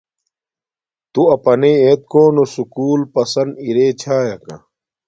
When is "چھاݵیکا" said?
4.01-4.55